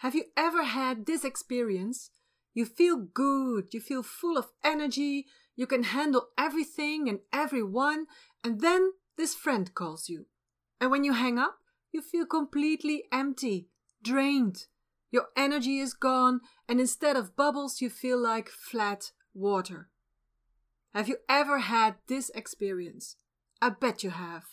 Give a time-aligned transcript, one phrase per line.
[0.00, 2.10] Have you ever had this experience?
[2.54, 5.26] You feel good, you feel full of energy,
[5.56, 8.06] you can handle everything and everyone,
[8.42, 10.24] and then this friend calls you.
[10.80, 11.58] And when you hang up,
[11.92, 13.68] you feel completely empty,
[14.02, 14.68] drained.
[15.10, 19.90] Your energy is gone, and instead of bubbles, you feel like flat water.
[20.94, 23.16] Have you ever had this experience?
[23.60, 24.44] I bet you have.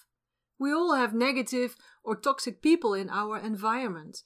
[0.60, 4.24] We all have negative or toxic people in our environment.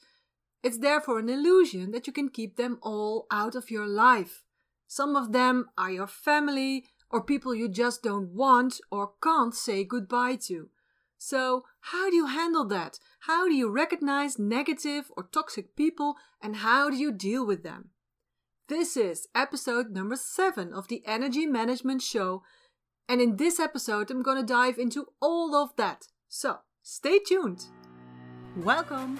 [0.64, 4.44] It's therefore an illusion that you can keep them all out of your life.
[4.88, 9.84] Some of them are your family or people you just don't want or can't say
[9.84, 10.70] goodbye to.
[11.18, 13.00] So, how do you handle that?
[13.22, 17.90] How do you recognize negative or toxic people and how do you deal with them?
[18.68, 22.44] This is episode number 7 of the Energy Management Show,
[23.10, 26.08] and in this episode, I'm to dive into all of that.
[26.30, 27.66] So, stay tuned.
[28.56, 29.20] Welcome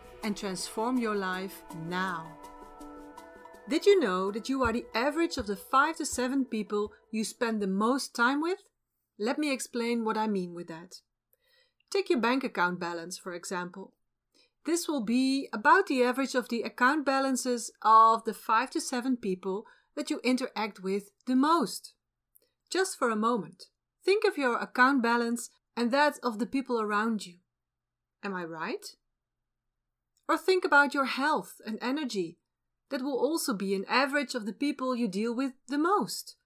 [0.23, 2.27] and transform your life now.
[3.69, 7.23] Did you know that you are the average of the 5 to 7 people you
[7.23, 8.59] spend the most time with?
[9.19, 10.95] Let me explain what I mean with that.
[11.91, 13.93] Take your bank account balance, for example.
[14.65, 19.17] This will be about the average of the account balances of the 5 to 7
[19.17, 21.93] people that you interact with the most.
[22.71, 23.65] Just for a moment,
[24.03, 27.35] think of your account balance and that of the people around you.
[28.23, 28.85] Am I right?
[30.31, 32.37] Or think about your health and energy.
[32.89, 36.37] That will also be an average of the people you deal with the most.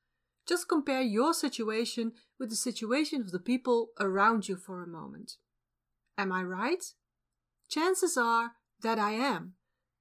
[0.48, 5.34] Just compare your situation with the situation of the people around you for a moment.
[6.18, 6.84] Am I right?
[7.70, 9.54] Chances are that I am.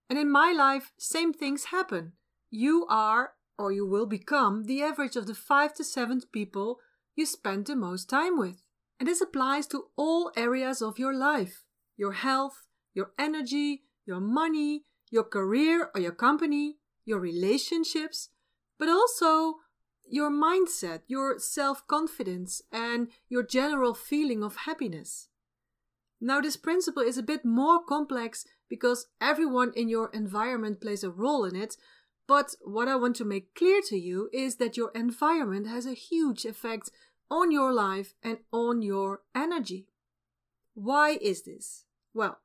[0.08, 2.12] And in my life, same things happen.
[2.48, 6.78] You are, or you will become, the average of the five to seven people
[7.14, 8.62] you spend the most time with.
[8.98, 11.64] And this applies to all areas of your life
[11.98, 18.30] your health, your energy, your money, your career or your company, your relationships,
[18.78, 19.56] but also
[20.08, 25.28] your mindset, your self confidence, and your general feeling of happiness.
[26.20, 31.10] Now, this principle is a bit more complex because everyone in your environment plays a
[31.10, 31.76] role in it.
[32.26, 35.92] But what I want to make clear to you is that your environment has a
[35.92, 36.90] huge effect
[37.30, 39.88] on your life and on your energy.
[40.72, 41.84] Why is this?
[42.14, 42.38] Well,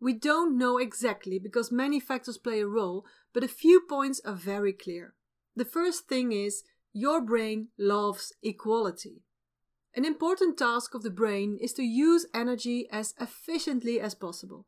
[0.00, 4.34] we don't know exactly because many factors play a role, but a few points are
[4.34, 5.14] very clear.
[5.54, 6.62] The first thing is
[6.92, 9.22] your brain loves equality.
[9.94, 14.66] An important task of the brain is to use energy as efficiently as possible.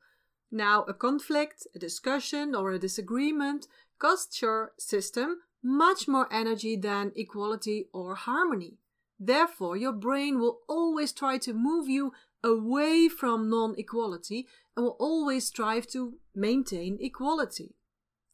[0.51, 3.67] Now, a conflict, a discussion, or a disagreement
[3.99, 8.79] costs your system much more energy than equality or harmony.
[9.19, 12.13] Therefore, your brain will always try to move you
[12.45, 17.75] away from non equality and will always strive to maintain equality.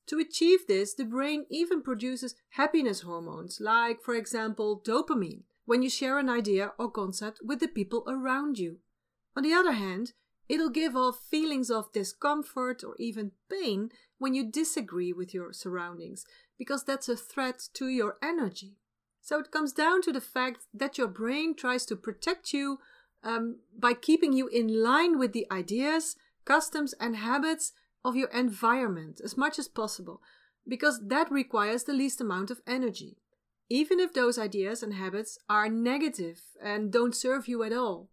[0.08, 5.90] To achieve this, the brain even produces happiness hormones, like, for example, dopamine, when you
[5.90, 8.78] share an idea or concept with the people around you.
[9.36, 10.14] On the other hand,
[10.48, 16.24] it'll give off feelings of discomfort or even pain when you disagree with your surroundings,
[16.58, 18.78] because that's a threat to your energy.
[19.20, 22.78] So it comes down to the fact that your brain tries to protect you
[23.22, 27.72] um, by keeping you in line with the ideas, customs, and habits
[28.04, 30.20] of your environment as much as possible,
[30.66, 33.16] because that requires the least amount of energy,
[33.68, 38.10] even if those ideas and habits are negative and don't serve you at all.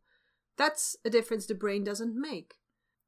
[0.57, 2.55] That's a difference the brain doesn't make.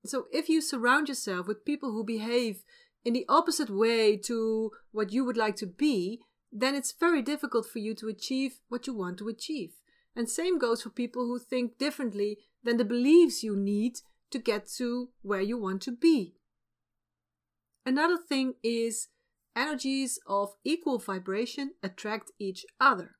[0.05, 2.63] So, if you surround yourself with people who behave
[3.03, 6.21] in the opposite way to what you would like to be,
[6.51, 9.71] then it's very difficult for you to achieve what you want to achieve.
[10.17, 13.99] And same goes for people who think differently than the beliefs you need
[14.31, 16.33] to get to where you want to be.
[17.85, 19.09] Another thing is
[19.55, 23.11] energies of equal vibration attract each other.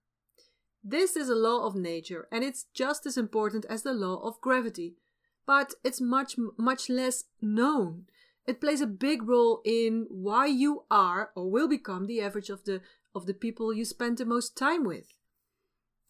[0.83, 4.41] This is a law of nature and it's just as important as the law of
[4.41, 4.95] gravity,
[5.45, 8.05] but it's much, much less known.
[8.47, 12.63] It plays a big role in why you are or will become the average of
[12.63, 12.81] the,
[13.13, 15.16] of the people you spend the most time with.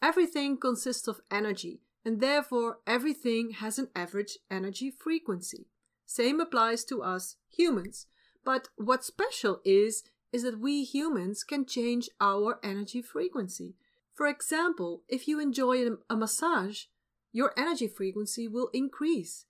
[0.02, 5.68] Everything consists of energy, and therefore everything has an average energy frequency.
[6.06, 8.08] Same applies to us humans.
[8.46, 13.76] But what's special is is that we humans can change our energy frequency.
[14.14, 16.84] For example, if you enjoy a, a massage,
[17.32, 19.46] your energy frequency will increase.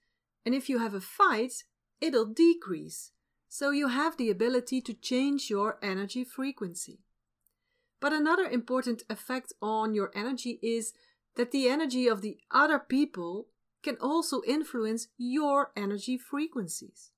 [0.46, 1.64] And if you have a fight,
[2.00, 3.12] it'll decrease.
[3.50, 7.00] So you have the ability to change your energy frequency.
[8.00, 10.94] But another important effect on your energy is
[11.36, 13.48] that the energy of the other people
[13.84, 17.12] can also influence your energy frequencies.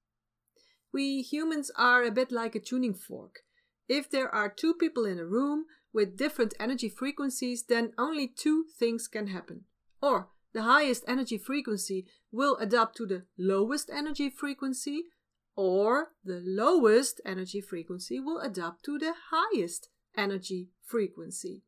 [0.93, 3.39] We humans are a bit like a tuning fork.
[3.87, 8.65] If there are two people in a room with different energy frequencies, then only two
[8.77, 9.65] things can happen.
[10.01, 15.05] Or the highest energy frequency will adapt to the lowest energy frequency,
[15.55, 21.63] or the lowest energy frequency will adapt to the highest energy frequency.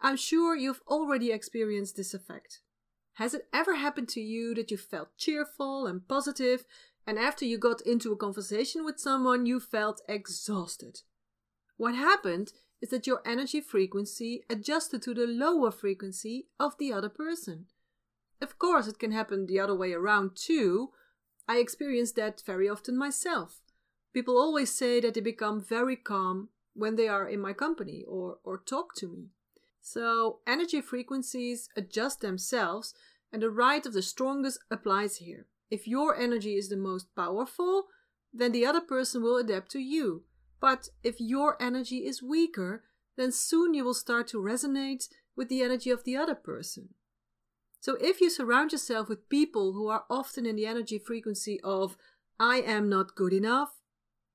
[0.00, 2.60] I'm sure you've already experienced this effect.
[3.14, 6.64] Has it ever happened to you that you felt cheerful and positive,
[7.06, 11.00] and after you got into a conversation with someone, you felt exhausted?
[11.76, 17.08] What happened is that your energy frequency adjusted to the lower frequency of the other
[17.08, 17.66] person.
[18.40, 20.90] Of course, it can happen the other way around too.
[21.46, 23.60] I experience that very often myself.
[24.12, 28.38] People always say that they become very calm when they are in my company or,
[28.44, 29.28] or talk to me.
[29.80, 32.94] So, energy frequencies adjust themselves,
[33.32, 35.46] and the right of the strongest applies here.
[35.70, 37.86] If your energy is the most powerful,
[38.32, 40.24] then the other person will adapt to you.
[40.60, 42.84] But if your energy is weaker,
[43.16, 46.90] then soon you will start to resonate with the energy of the other person.
[47.80, 51.96] So if you surround yourself with people who are often in the energy frequency of
[52.38, 53.70] I am not good enough,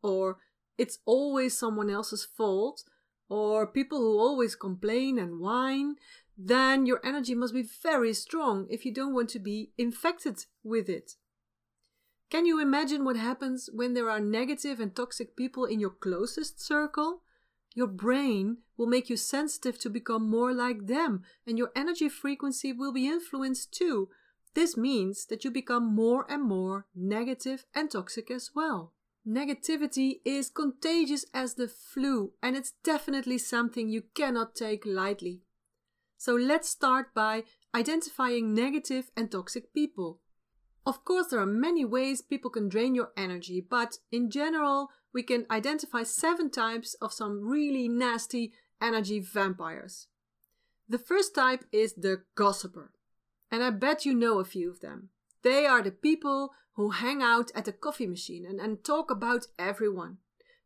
[0.04, 0.38] or
[0.78, 2.84] it's always someone else's fault,
[3.30, 5.96] or people who always complain and whine,
[6.38, 10.88] then your energy must be very strong if you don't want to be infected with
[10.88, 11.14] it.
[12.30, 16.62] Can you imagine what happens when there are negative and toxic people in your closest
[16.62, 17.24] circle?
[17.74, 22.74] Your brain will make you sensitive to become more like them, and your energy frequency
[22.74, 24.10] will be influenced too.
[24.56, 28.94] This means that you become more and more negative and toxic as well.
[29.28, 35.42] Negativity is contagious as the flu, and it's definitely something you cannot take lightly.
[36.18, 37.44] So let's start by
[37.76, 40.22] identifying negative and toxic people.
[40.86, 45.24] Of course, there are many ways people can drain your energy, but in general, we
[45.24, 50.08] can identify seven types of some really nasty energy vampires.
[50.88, 52.94] The first type is the gossiper,
[53.52, 55.10] and I bet you know a few of them.
[55.44, 59.48] They are the people who hang out at the coffee machine and, and talk about
[59.58, 60.18] everyone.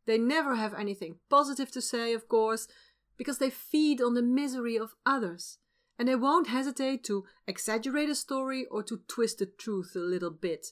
[0.06, 2.68] They never have anything positive to say, of course,
[3.16, 5.58] because they feed on the misery of others
[5.98, 10.30] and they won't hesitate to exaggerate a story or to twist the truth a little
[10.30, 10.68] bit.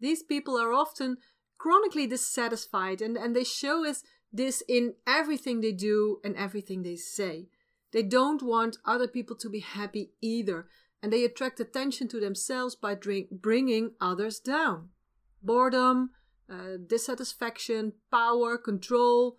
[0.00, 1.18] These people are often
[1.58, 4.02] chronically dissatisfied and, and they show us
[4.32, 7.48] this in everything they do and everything they say.
[7.92, 10.66] They don't want other people to be happy either,
[11.02, 14.88] and they attract attention to themselves by drink, bringing others down.
[15.42, 16.10] Boredom,
[16.50, 19.38] uh, dissatisfaction, power, control,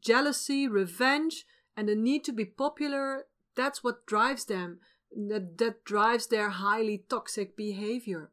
[0.00, 1.44] jealousy, revenge,
[1.76, 4.80] and the need to be popular that's what drives them,
[5.14, 8.30] that, that drives their highly toxic behavior.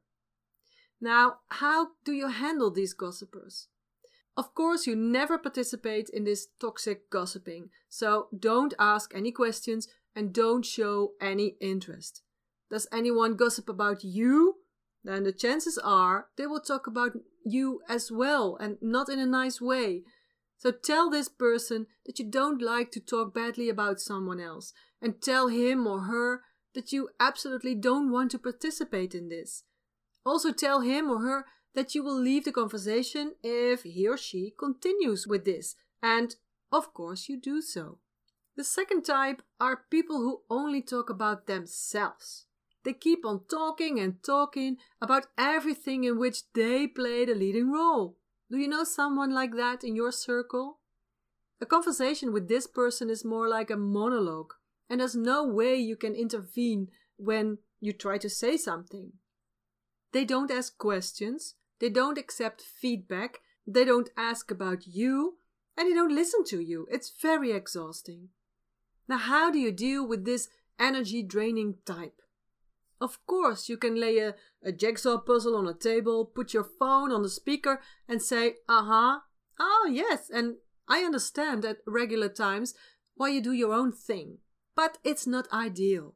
[1.01, 3.67] Now, how do you handle these gossipers?
[4.35, 10.33] Of course, you never participate in this toxic gossiping, so don't ask any questions and
[10.33, 12.21] don't show any interest.
[12.69, 14.55] Does anyone gossip about you?
[15.03, 17.13] Then the chances are they will talk about
[17.45, 20.03] you as well and not in a nice way.
[20.57, 25.21] So tell this person that you don't like to talk badly about someone else and
[25.21, 26.41] tell him or her
[26.75, 29.63] that you absolutely don't want to participate in this.
[30.25, 31.45] Also tell him or her
[31.75, 36.35] that you will leave the conversation if he or she continues with this, and
[36.71, 37.99] of course you do so.
[38.57, 42.47] The second type are people who only talk about themselves.
[42.83, 48.17] They keep on talking and talking about everything in which they play the leading role.
[48.49, 50.79] Do you know someone like that in your circle?
[51.61, 54.53] A conversation with this person is more like a monologue
[54.89, 59.13] and there's no way you can intervene when you try to say something.
[60.11, 65.37] They don't ask questions, they don't accept feedback, they don't ask about you,
[65.77, 66.87] and they don't listen to you.
[66.89, 68.29] It's very exhausting.
[69.07, 72.21] Now, how do you deal with this energy draining type?
[73.01, 77.11] Of course, you can lay a, a jigsaw puzzle on a table, put your phone
[77.11, 79.19] on the speaker, and say, uh huh,
[79.59, 80.55] oh yes, and
[80.87, 82.73] I understand at regular times
[83.15, 84.39] why you do your own thing
[84.79, 86.15] but it's not ideal.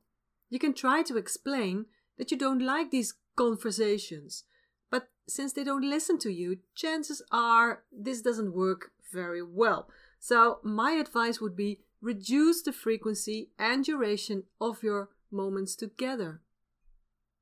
[0.49, 1.87] You can try to explain
[2.17, 4.45] that you don't like these conversations,
[4.89, 9.89] But since they don't listen to you, chances are this doesn't work very well.
[10.19, 16.41] So, my advice would be reduce the frequency and duration of your moments together.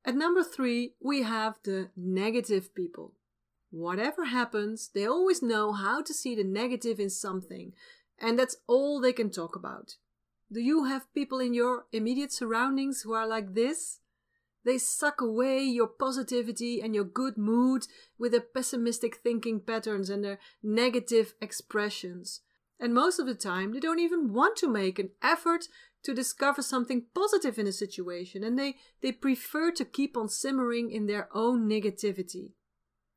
[0.04, 3.14] At number three, we have the negative people.
[3.70, 7.72] Whatever happens, they always know how to see the negative in something,
[8.18, 9.96] and that's all they can talk about.
[10.52, 14.00] Do you have people in your immediate surroundings who are like this?
[14.64, 17.86] They suck away your positivity and your good mood
[18.18, 22.40] with their pessimistic thinking patterns and their negative expressions.
[22.78, 25.68] And most of the time, they don't even want to make an effort
[26.02, 30.90] to discover something positive in a situation, and they, they prefer to keep on simmering
[30.90, 32.52] in their own negativity.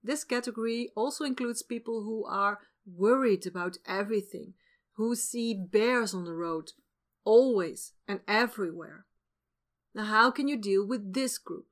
[0.03, 4.53] This category also includes people who are worried about everything,
[4.93, 6.71] who see bears on the road,
[7.23, 9.05] always and everywhere.
[9.95, 11.67] Now, how can you deal with this group?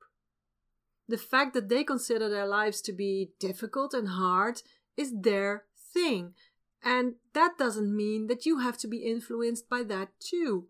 [1.06, 4.62] The fact that they consider their lives to be difficult and hard
[4.96, 6.34] is their thing,
[6.82, 10.68] and that doesn't mean that you have to be influenced by that too.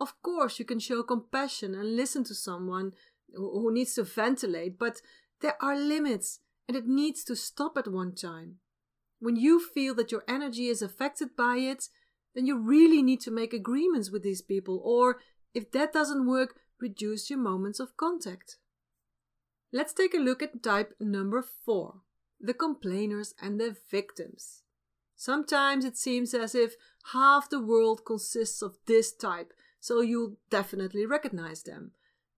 [0.00, 2.92] Of course, you can show compassion and listen to someone
[3.34, 5.00] who needs to ventilate, but
[5.40, 8.56] there are limits and it needs to stop at one time.
[9.20, 11.88] When you feel that your energy is affected by it,
[12.34, 15.20] then you really need to make agreements with these people, or
[15.54, 18.56] if that doesn't work, reduce your moments of contact.
[19.72, 22.02] Let's take a look at type number four
[22.40, 24.62] the complainers and the victims.
[25.16, 26.74] Sometimes it seems as if
[27.12, 31.90] half the world consists of this type, so you'll definitely recognize them.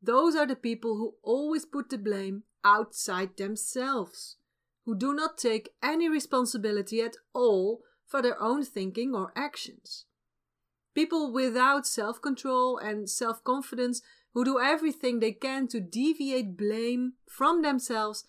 [0.03, 4.35] Those are the people who always put the blame outside themselves,
[4.85, 10.07] who do not take any responsibility at all for their own thinking or actions.
[10.93, 14.03] People without self control and self confidence
[14.35, 18.25] who do everything they can to deviate blame from themselves,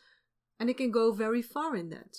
[0.59, 2.17] and it can go very far in that.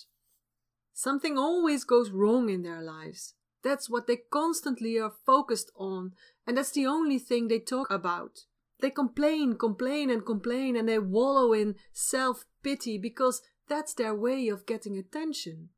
[0.94, 3.34] Something always goes wrong in their lives.
[3.68, 6.14] That's what they constantly are focused on,
[6.46, 8.46] and that's the only thing they talk about.
[8.80, 14.48] They complain, complain, and complain, and they wallow in self pity because that's their way
[14.48, 15.68] of getting attention.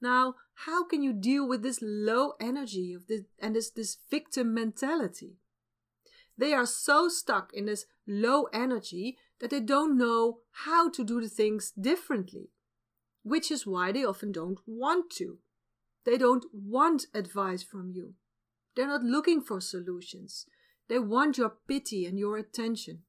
[0.00, 4.54] Now, how can you deal with this low energy of this and this, this victim
[4.54, 5.38] mentality?
[6.36, 11.20] They are so stuck in this low energy that they don't know how to do
[11.20, 12.50] the things differently,
[13.24, 15.38] which is why they often don't want to.
[16.08, 18.14] They don't want advice from you.
[18.74, 20.46] They're not looking for solutions.
[20.88, 23.00] They want your pity and your attention.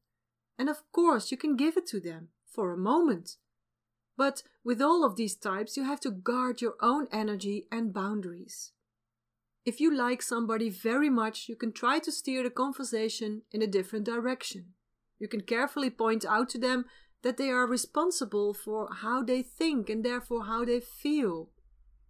[0.57, 3.37] And of course, you can give it to them for a moment.
[4.17, 8.73] But with all of these types, you have to guard your own energy and boundaries.
[9.63, 13.67] If you like somebody very much, you can try to steer the conversation in a
[13.67, 14.73] different direction.
[15.19, 16.83] You can carefully point out to them
[17.23, 21.51] that they are responsible for how they think and therefore how they feel.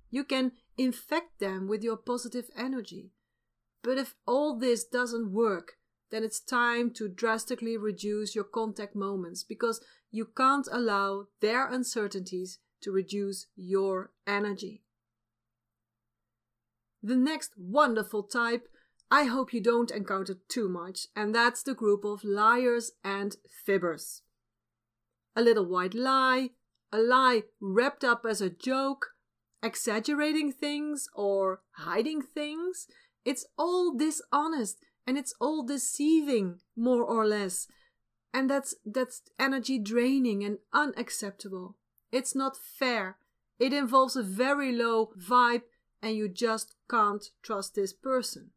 [0.10, 3.12] You can infect them with your positive energy.
[3.84, 5.74] But if all this doesn't work,
[6.10, 12.60] then it's time to drastically reduce your contact moments because you can't allow their uncertainties
[12.82, 14.84] to reduce your energy.
[17.04, 18.68] The next wonderful type
[19.12, 23.36] I hope you don't encounter too much, and that's the group of liars and
[23.68, 24.22] fibbers.
[25.36, 26.52] A little white lie,
[26.92, 29.08] a lie wrapped up as a joke,
[29.62, 32.88] exaggerating things or hiding things.
[33.26, 37.68] It's all dishonest and it's all deceiving, more or less.
[38.34, 41.76] And that's that's energy draining and unacceptable.
[42.12, 43.18] It's not fair.
[43.58, 45.64] It involves a very low vibe
[46.02, 48.52] and you just can't trust this person.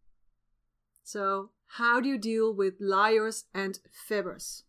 [1.03, 3.79] So, how do you deal with liars and
[4.09, 4.63] fibbers?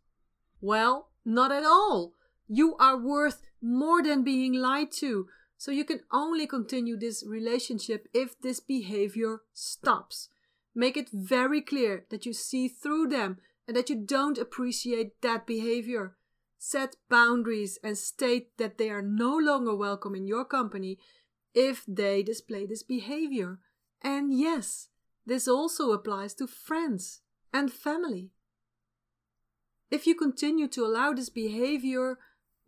[0.61, 2.13] Well, not at all.
[2.47, 5.27] You are worth more than being lied to,
[5.63, 10.27] so you can only continue this relationship if this behavior stops.
[10.75, 15.47] Make it very clear that you see through them and that you don't appreciate that
[15.47, 16.17] behavior.
[16.57, 20.97] Set boundaries and state that they are no longer welcome in your company
[21.53, 23.59] if they display this behavior.
[24.01, 24.89] And yes,
[25.25, 27.21] this also applies to friends
[27.53, 28.31] and family.
[29.89, 32.17] If you continue to allow this behavior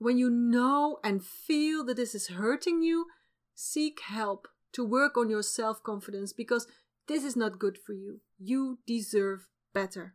[0.06, 3.08] when you know and feel that this is hurting you,
[3.56, 6.68] seek help to work on your self confidence because
[7.08, 8.22] this is not good for you.
[8.38, 10.14] You deserve better.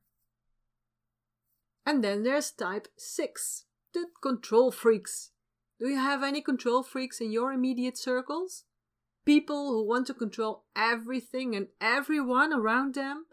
[1.85, 5.33] And then there's type 6, the control freaks.
[5.81, 8.63] Do you have any control freaks in your immediate circles?
[9.27, 13.25] People who want to control everything and everyone around them?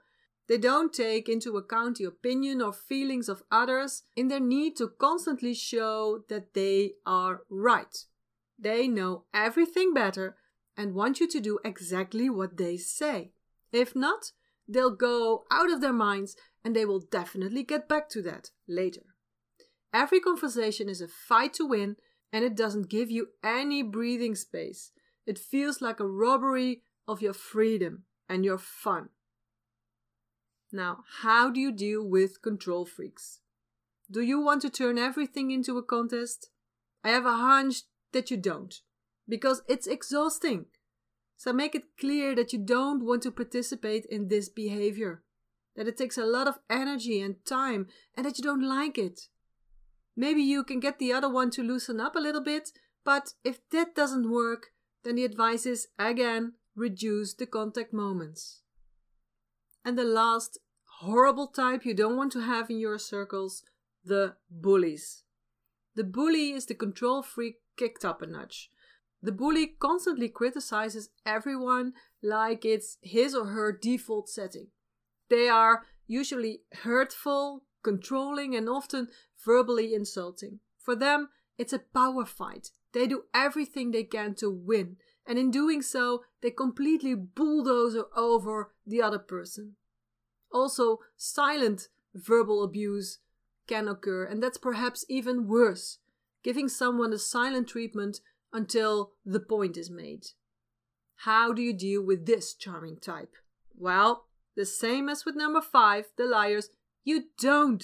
[0.48, 4.88] They don't take into account the opinion or feelings of others in their need to
[4.88, 7.96] constantly show that they are right.
[8.58, 10.38] They know everything better
[10.78, 13.32] and want you to do exactly what they say.
[13.74, 14.32] If not,
[14.68, 19.04] they'll go out of their minds and they will definitely get back to that later.
[19.94, 21.98] Every conversation is a fight to win
[22.32, 24.92] and it doesn't give you any breathing space.
[25.26, 29.10] It feels like a robbery of your freedom and your fun.
[30.72, 33.40] Now, how do you deal with control freaks?
[34.10, 36.50] Do you want to turn everything into a contest?
[37.04, 38.74] I have a hunch that you don't,
[39.28, 40.66] because it's exhausting.
[41.38, 45.24] So make it clear that you don't want to participate in this behavior,
[45.76, 49.22] that it takes a lot of energy and time, and that you don't like it.
[50.16, 52.72] Maybe you can get the other one to loosen up a little bit,
[53.06, 54.68] but if that doesn't work,
[55.04, 58.62] then the advice is again reduce the contact moments.
[59.84, 60.60] And the last
[61.00, 63.64] horrible type you don't want to have in your circles
[64.04, 65.24] the bullies.
[65.96, 68.70] The bully is the control freak kicked up a notch.
[69.22, 74.68] The bully constantly criticizes everyone like it's his or her default setting.
[75.30, 79.10] They are usually hurtful, controlling, and often
[79.44, 80.60] verbally insulting.
[80.78, 82.72] For them, it's a power fight.
[82.94, 88.72] They do everything they can to win, and in doing so, they completely bulldoze over
[88.86, 89.76] the other person.
[90.52, 93.20] Also, silent verbal abuse
[93.68, 96.00] can occur, and that's perhaps even worse,
[96.44, 98.22] giving someone a silent treatment
[98.54, 100.28] until the point is made.
[101.22, 103.36] How do you deal with this charming type?
[103.78, 106.70] Well, the same as with number five, the liars,
[107.04, 107.84] you don't.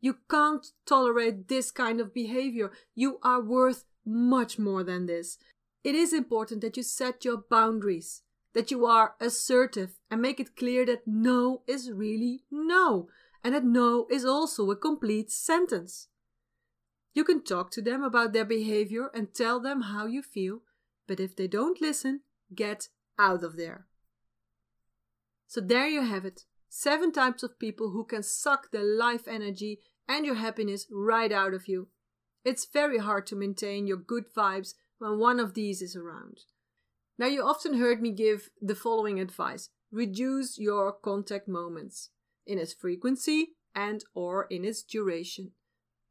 [0.00, 2.70] You can't tolerate this kind of behavior.
[2.94, 5.38] You are worth much more than this.
[5.84, 8.22] It is important that you set your boundaries
[8.54, 13.08] that you are assertive and make it clear that no is really no,
[13.44, 16.08] and that no is also a complete sentence.
[17.14, 20.60] You can talk to them about their behavior and tell them how you feel,
[21.06, 22.22] but if they don't listen,
[22.54, 23.86] get out of there.
[25.46, 26.44] So there you have it.
[26.68, 31.54] Seven types of people who can suck the life energy and your happiness right out
[31.54, 31.88] of you.
[32.44, 36.40] It's very hard to maintain your good vibes when one of these is around.
[37.18, 42.10] Now, you often heard me give the following advice reduce your contact moments
[42.46, 45.52] in its frequency and or in its duration.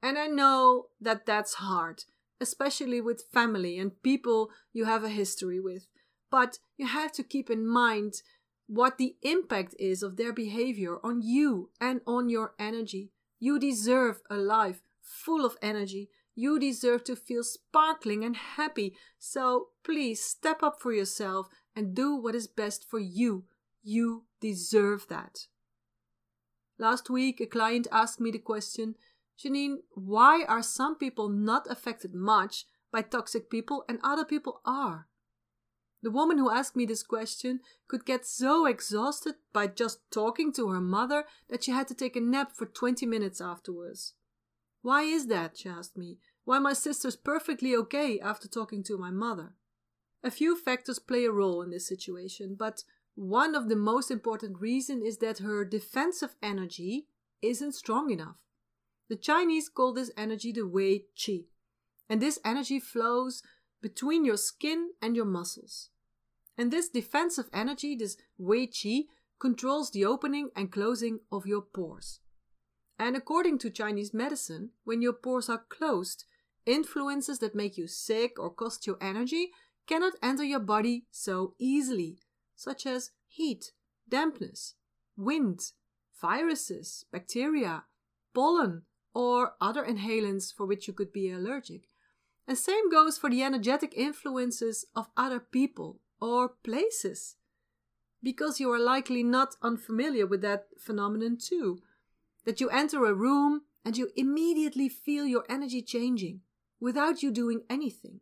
[0.01, 2.03] And I know that that's hard,
[2.39, 5.87] especially with family and people you have a history with.
[6.29, 8.21] But you have to keep in mind
[8.67, 13.11] what the impact is of their behavior on you and on your energy.
[13.39, 18.95] You deserve a life full of energy you deserve to feel sparkling and happy.
[19.17, 23.45] So please step up for yourself and do what is best for you.
[23.81, 25.47] You deserve that.
[26.77, 28.95] Last week, a client asked me the question
[29.43, 35.07] Janine, why are some people not affected much by toxic people and other people are?
[36.03, 40.69] The woman who asked me this question could get so exhausted by just talking to
[40.69, 44.13] her mother that she had to take a nap for 20 minutes afterwards.
[44.87, 45.57] Why is that?
[45.57, 46.17] she asked me.
[46.45, 49.51] Why my sister's perfectly okay after talking to my mother?
[50.23, 54.61] A few factors play a role in this situation, but one of the most important
[54.61, 57.07] reasons is that her defensive energy
[57.41, 58.37] isn't strong enough.
[59.09, 61.47] The Chinese call this energy the Wei Qi,
[62.09, 63.43] and this energy flows
[63.81, 65.89] between your skin and your muscles.
[66.57, 72.21] And this defensive energy, this Wei Qi, controls the opening and closing of your pores.
[72.99, 76.25] And according to Chinese medicine, when your pores are closed,
[76.65, 79.51] influences that make you sick or cost you energy
[79.85, 82.19] cannot enter your body so easily,
[82.55, 83.71] such as heat,
[84.09, 84.73] dampness,
[85.15, 85.71] wind,
[86.19, 87.83] viruses, bacteria,
[88.33, 88.81] pollen,
[89.13, 91.87] or other inhalants for which you could be allergic.
[92.47, 97.35] And same goes for the energetic influences of other people or places,
[98.23, 101.79] because you are likely not unfamiliar with that phenomenon too.
[102.47, 106.39] That you enter a room and you immediately feel your energy changing
[106.79, 108.21] without you doing anything.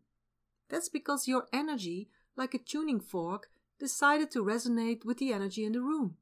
[0.68, 5.74] That's because your energy, like a tuning fork, decided to resonate with the energy in
[5.74, 6.16] the room.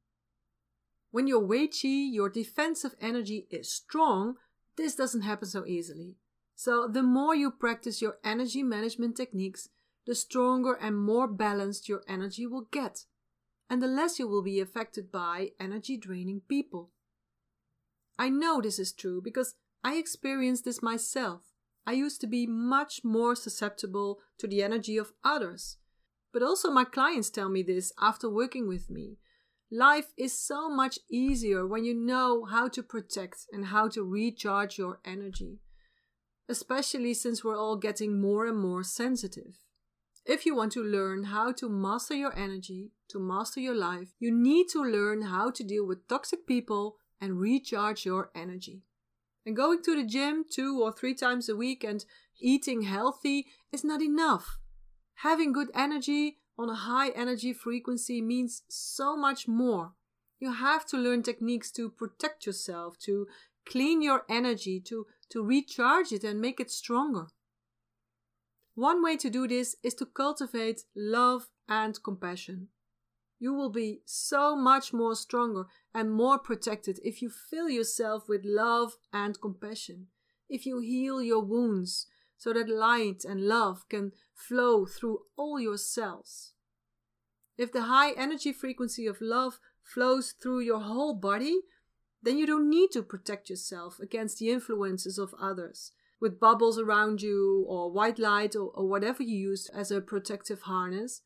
[1.11, 4.35] When your Wei Qi, your defensive energy, is strong,
[4.75, 6.17] this doesn't happen so easily.
[6.55, 9.69] So, the more you practice your energy management techniques,
[10.05, 13.05] the stronger and more balanced your energy will get,
[13.69, 16.89] and the less you will be affected by energy draining people.
[18.17, 21.41] I know this is true because I experienced this myself.
[21.85, 25.77] I used to be much more susceptible to the energy of others.
[26.31, 29.17] But also, my clients tell me this after working with me.
[29.71, 34.77] Life is so much easier when you know how to protect and how to recharge
[34.77, 35.59] your energy,
[36.47, 39.57] especially since we're all getting more and more sensitive.
[40.25, 44.31] If you want to learn how to master your energy, to master your life, you
[44.31, 48.81] need to learn how to deal with toxic people and recharge your energy.
[49.45, 52.03] And going to the gym two or three times a week and
[52.41, 54.57] eating healthy is not enough.
[55.15, 59.93] Having good energy on a high energy frequency means so much more.
[60.39, 63.27] You have to learn techniques to protect yourself, to
[63.65, 67.27] clean your energy, to, to recharge it and make it stronger.
[68.75, 72.67] One way to do this is to cultivate love and compassion.
[73.43, 78.45] You will be so much more stronger and more protected if you fill yourself with
[78.45, 80.07] love and compassion.
[80.47, 85.77] If you heal your wounds so that light and love can flow through all your
[85.77, 86.53] cells.
[87.57, 91.63] If the high energy frequency of love flows through your whole body,
[92.21, 97.21] then you don't need to protect yourself against the influences of others with bubbles around
[97.21, 101.23] you or white light or, or whatever you use as a protective harness.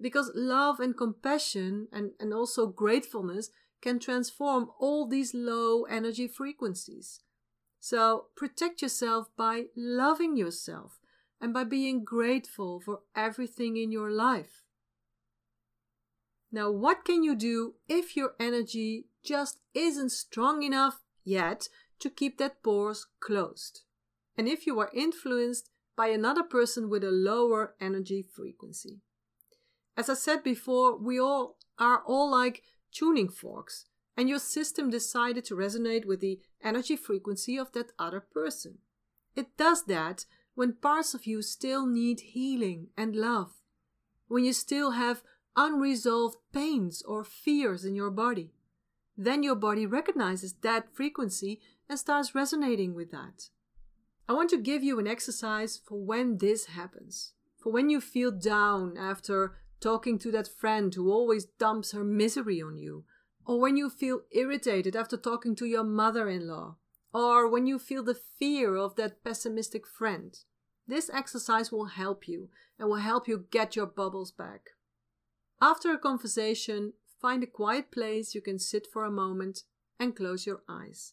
[0.00, 3.50] Because love and compassion and, and also gratefulness
[3.82, 7.20] can transform all these low energy frequencies.
[7.78, 11.00] So protect yourself by loving yourself
[11.40, 14.64] and by being grateful for everything in your life.
[16.52, 21.68] Now, what can you do if your energy just isn't strong enough yet
[22.00, 23.82] to keep that pores closed?
[24.40, 29.00] and if you are influenced by another person with a lower energy frequency.
[29.96, 35.44] As I said before, we all are all like tuning forks, and your system decided
[35.46, 38.78] to resonate with the energy frequency of that other person.
[39.34, 43.52] It does that when parts of you still need healing and love,
[44.28, 45.22] when you still have
[45.56, 48.52] unresolved pains or fears in your body.
[49.16, 53.50] Then your body recognizes that frequency and starts resonating with that.
[54.28, 57.32] I want to give you an exercise for when this happens.
[57.58, 62.60] For when you feel down after talking to that friend who always dumps her misery
[62.60, 63.04] on you.
[63.46, 66.76] Or when you feel irritated after talking to your mother in law.
[67.12, 70.38] Or when you feel the fear of that pessimistic friend.
[70.86, 74.70] This exercise will help you and will help you get your bubbles back.
[75.60, 79.64] After a conversation, find a quiet place you can sit for a moment
[79.98, 81.12] and close your eyes.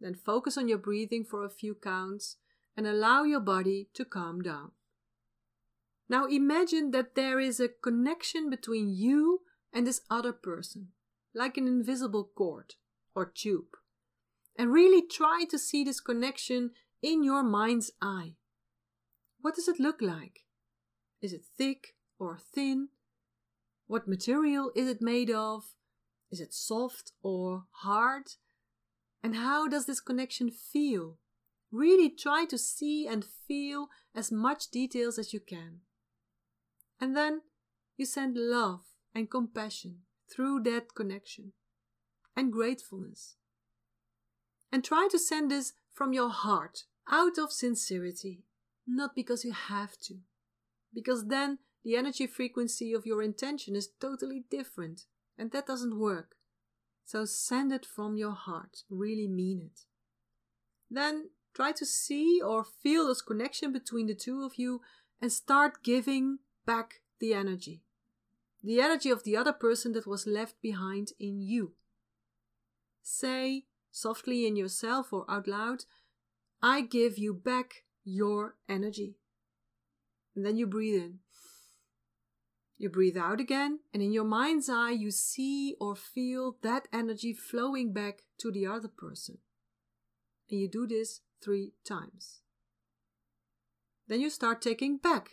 [0.00, 2.36] Then focus on your breathing for a few counts
[2.76, 4.70] and allow your body to calm down.
[6.10, 9.42] Now imagine that there is a connection between you
[9.72, 10.88] and this other person,
[11.32, 12.74] like an invisible cord
[13.14, 13.76] or tube.
[14.58, 18.34] And really try to see this connection in your mind's eye.
[19.40, 20.40] What does it look like?
[21.22, 22.88] Is it thick or thin?
[23.86, 25.62] What material is it made of?
[26.32, 28.24] Is it soft or hard?
[29.22, 31.18] And how does this connection feel?
[31.70, 35.82] Really try to see and feel as much details as you can.
[37.00, 37.40] And then
[37.96, 38.82] you send love
[39.14, 41.52] and compassion through that connection
[42.36, 43.36] and gratefulness.
[44.70, 48.44] And try to send this from your heart, out of sincerity,
[48.86, 50.18] not because you have to,
[50.94, 55.02] because then the energy frequency of your intention is totally different,
[55.36, 56.36] and that doesn't work.
[57.04, 59.80] So send it from your heart, really mean it.
[60.90, 64.82] Then try to see or feel this connection between the two of you
[65.20, 67.82] and start giving back the energy.
[68.62, 71.72] The energy of the other person that was left behind in you.
[73.02, 75.84] Say softly in yourself or out loud,
[76.62, 79.16] I give you back your energy.
[80.34, 81.18] And then you breathe in.
[82.78, 87.34] You breathe out again, and in your mind's eye, you see or feel that energy
[87.34, 89.38] flowing back to the other person.
[90.50, 92.40] And you do this three times.
[94.08, 95.32] Then you start taking back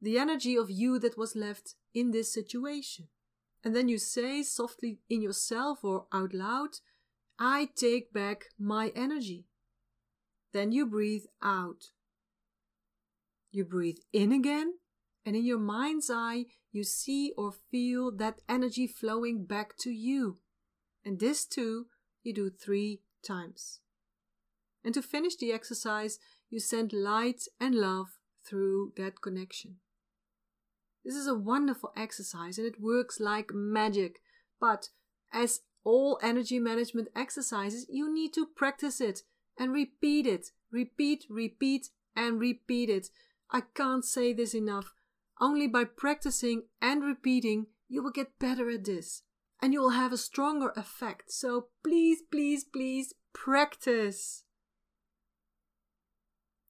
[0.00, 3.08] the energy of you that was left in this situation.
[3.62, 6.70] And then you say softly in yourself or out loud,
[7.38, 9.46] I take back my energy.
[10.52, 11.92] Then you breathe out.
[13.52, 14.74] You breathe in again,
[15.26, 20.38] and in your mind's eye, you see or feel that energy flowing back to you.
[21.04, 21.86] And this too,
[22.22, 23.80] you do three times.
[24.84, 29.76] And to finish the exercise, you send light and love through that connection.
[31.04, 34.20] This is a wonderful exercise and it works like magic.
[34.60, 34.88] But
[35.32, 39.22] as all energy management exercises, you need to practice it
[39.58, 40.50] and repeat it.
[40.70, 43.08] Repeat, repeat, and repeat it.
[43.50, 44.92] I can't say this enough.
[45.40, 49.22] Only by practicing and repeating you will get better at this
[49.60, 51.32] and you will have a stronger effect.
[51.32, 54.44] So please, please, please practice.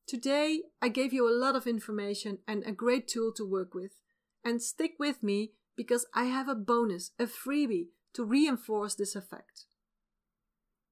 [0.06, 3.99] Today, I gave you a lot of information and a great tool to work with.
[4.44, 9.66] And stick with me because I have a bonus, a freebie to reinforce this effect.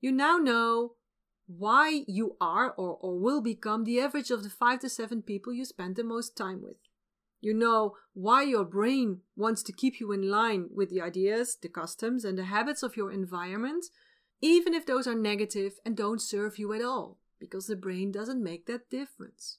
[0.00, 0.92] You now know
[1.46, 5.52] why you are or, or will become the average of the five to seven people
[5.52, 6.76] you spend the most time with.
[7.40, 11.68] You know why your brain wants to keep you in line with the ideas, the
[11.68, 13.87] customs, and the habits of your environment,
[14.40, 18.42] even if those are negative and don't serve you at all, because the brain doesn't
[18.42, 19.58] make that difference.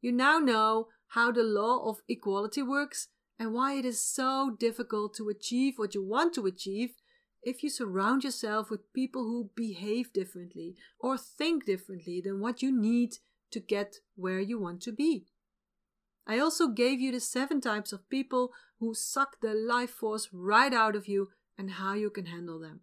[0.00, 5.14] You now know how the law of equality works and why it is so difficult
[5.14, 6.94] to achieve what you want to achieve
[7.42, 12.72] if you surround yourself with people who behave differently or think differently than what you
[12.72, 13.16] need
[13.50, 15.26] to get where you want to be.
[16.26, 20.72] I also gave you the seven types of people who suck the life force right
[20.72, 22.80] out of you and how you can handle them.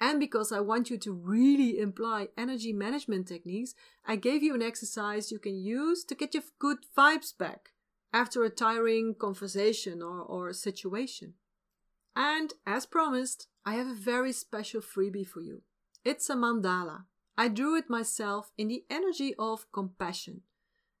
[0.00, 3.74] And because I want you to really imply energy management techniques,
[4.06, 7.70] I gave you an exercise you can use to get your good vibes back
[8.12, 11.34] after a tiring conversation or, or situation.
[12.14, 15.62] And as promised, I have a very special freebie for you.
[16.04, 17.04] It's a mandala.
[17.36, 20.42] I drew it myself in the energy of compassion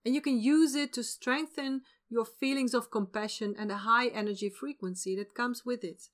[0.04, 4.48] and you can use it to strengthen your feelings of compassion and the high energy
[4.48, 6.04] frequency that comes with it.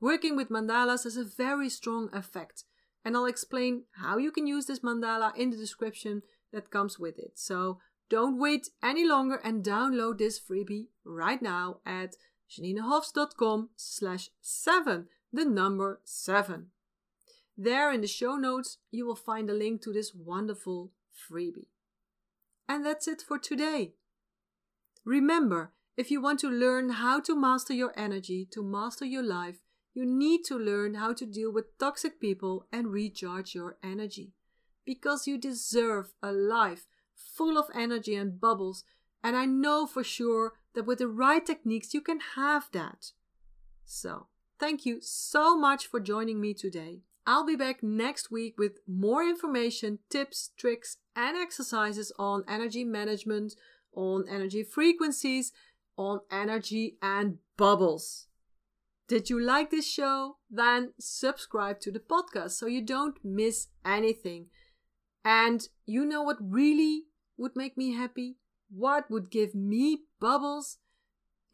[0.00, 2.64] Working with mandalas has a very strong effect,
[3.04, 7.18] and I'll explain how you can use this mandala in the description that comes with
[7.18, 7.32] it.
[7.34, 7.78] So
[8.10, 12.16] don't wait any longer and download this freebie right now at
[12.50, 16.66] janinehofs.com slash 7, the number 7.
[17.56, 21.68] There in the show notes, you will find a link to this wonderful freebie.
[22.68, 23.94] And that's it for today.
[25.04, 29.58] Remember, if you want to learn how to master your energy, to master your life,
[29.94, 34.32] you need to learn how to deal with toxic people and recharge your energy.
[34.84, 38.84] Because you deserve a life full of energy and bubbles,
[39.22, 43.12] and I know for sure that with the right techniques you can have that.
[43.84, 44.26] So,
[44.58, 47.02] thank you so much for joining me today.
[47.26, 53.54] I'll be back next week with more information, tips, tricks, and exercises on energy management,
[53.94, 55.52] on energy frequencies,
[55.96, 58.26] on energy and bubbles.
[59.08, 60.36] Did you like this show?
[60.50, 64.46] Then subscribe to the podcast so you don't miss anything.
[65.24, 67.04] And you know what really
[67.36, 68.36] would make me happy?
[68.70, 70.78] What would give me bubbles?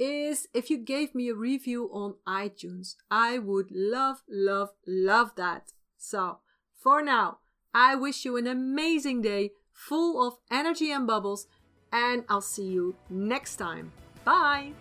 [0.01, 2.97] is if you gave me a review on iTunes.
[3.11, 5.73] I would love, love, love that.
[5.99, 6.39] So,
[6.75, 7.39] for now,
[7.75, 11.47] I wish you an amazing day full of energy and bubbles,
[11.93, 13.93] and I'll see you next time.
[14.25, 14.73] Bye!